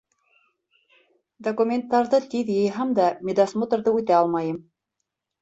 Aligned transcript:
Документтарҙы 1.47 2.21
тиҙ 2.33 2.49
йыйһам 2.55 2.97
да, 3.01 3.07
медосмотрҙы 3.31 3.95
үтә 4.01 4.19
алмайым. 4.25 4.61